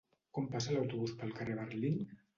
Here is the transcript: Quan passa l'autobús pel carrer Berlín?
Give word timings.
Quan 0.37 0.47
passa 0.55 0.73
l'autobús 0.77 1.13
pel 1.21 1.37
carrer 1.41 1.59
Berlín? 1.63 2.01